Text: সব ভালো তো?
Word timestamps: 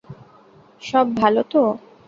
সব 0.81 1.05
ভালো 1.15 1.41
তো? 1.51 1.61